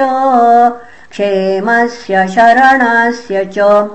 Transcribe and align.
क्षेमस्य 1.11 2.27
शरणस्य 2.27 3.45
च। 3.45 3.87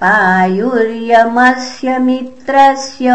पायुर्यमस्य 0.00 1.98
मित्रस्य 1.98 3.08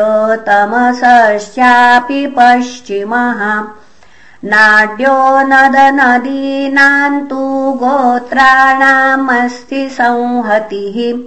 तमसश्चापि 0.47 2.34
पश्चिमः। 2.38 3.65
नाड्यो 4.44 5.47
नदनदीनाम् 5.47 7.26
तु 7.26 7.72
गोत्राणामस्ति 7.72 9.88
संहतिः। 9.88 11.19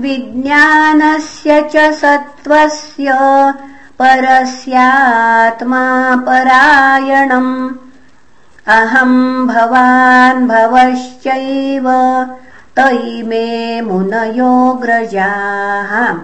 विज्ञानस्य 0.00 1.70
च 1.72 1.92
सत्त्वस्य 1.92 3.12
परस्यात्मा 3.98 5.82
परायणम् 6.16 7.83
अहम् 8.68 9.46
भवान् 9.46 10.48
भवश्चैव 10.48 11.84
तैमे 12.76 13.80
मुनयोऽग्रजाः 13.80 16.16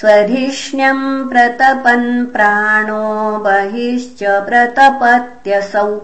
स्वधिष्ण्यम् 0.00 1.28
प्रतपन् 1.28 2.26
प्राणो 2.26 3.38
बहिश्च 3.38 4.24
प्रतपत्यसौ। 4.24 6.00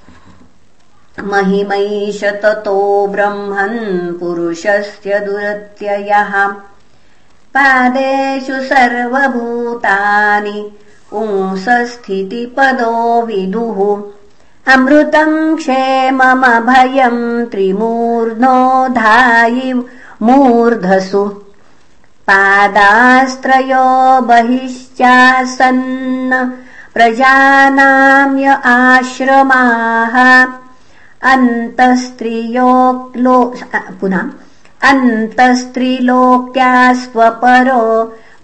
महिमैषततो 1.20 3.06
ब्रह्मन् 3.06 4.20
पुरुषस्य 4.20 5.20
दुरत्ययः। 5.20 6.49
पादेषु 7.56 8.53
सर्वभूतानि 8.53 10.73
पुंसस्थितिपदो 11.11 13.23
विदुः। 13.23 14.03
अमृतम् 14.73 15.56
क्षेममभयम् 15.56 17.47
त्रिमूर्ध्नोधायि 17.47 19.87
मूर्धसु। 20.23 21.43
पादास्त्रयो 22.29 24.20
बहिश्चासन्न 24.20 26.53
प्रजानाम्य 26.94 28.58
आश्रमाः 28.65 30.47
अन्तस्त्रियो 31.31 32.71
पुनः 34.01 34.31
अन्तस्त्रिलोक्या 34.91 36.71
स्वपरो 37.03 37.83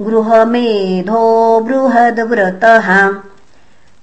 गृहमेधो 0.06 1.22
बृहद्व्रतः 1.68 2.88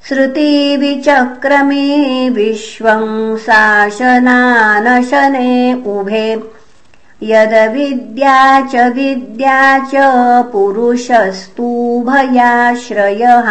श्रुतिविचक्रमे 0.08 1.86
विश्वम् 2.30 3.38
शासनानशने 3.46 5.54
उभे 5.94 6.28
यद्विद्या 7.32 8.38
च 8.74 8.92
विद्या 8.96 9.62
च 9.94 10.04
पुरुषस्तुभयाश्रयः 10.52 13.50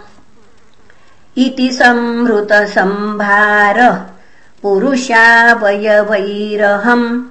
इति 1.38 1.70
संवृतसम्भारः 1.72 4.02
पुरुषावयवैरहम्। 4.62 7.22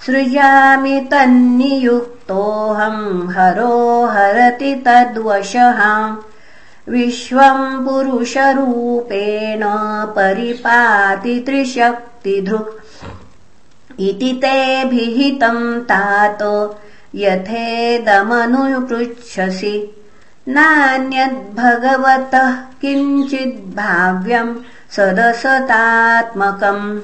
सृजामि 0.05 1.07
तन्नियुक्तोऽहम् 1.11 3.29
हरो 3.29 4.05
हरति 4.05 4.83
तद्वशः। 4.87 6.15
विश्वम् 6.89 7.85
पुरुषरूपेण 7.85 9.63
परिपाति 10.15 11.43
त्रिशक्तिधृक् 11.45 12.84
इति 13.99 14.39
ते 14.43 14.85
भिहितम् 14.85 15.81
तात 15.81 16.39
यथेदमनुपृच्छसि। 17.15 20.01
नान्यद्भगवतः 20.47 22.51
किञ्चिद्भाव्यम् 22.51 24.55
सदसतात्मकम्। 24.91 26.99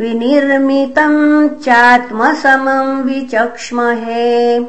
विनिर्मितम् 0.00 1.48
चात्मसमम् 1.48 3.02
विचक्ष्महे। 3.02 4.60